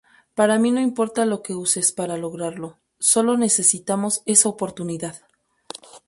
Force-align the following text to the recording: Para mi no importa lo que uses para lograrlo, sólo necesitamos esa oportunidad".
Para 0.33 0.57
mi 0.57 0.71
no 0.71 0.81
importa 0.81 1.27
lo 1.27 1.43
que 1.43 1.53
uses 1.53 1.91
para 1.91 2.17
lograrlo, 2.17 2.79
sólo 2.97 3.37
necesitamos 3.37 4.23
esa 4.25 4.49
oportunidad". 4.49 5.17